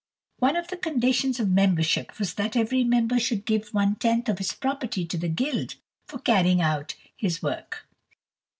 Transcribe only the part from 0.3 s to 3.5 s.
One of the conditions of membership was that every member should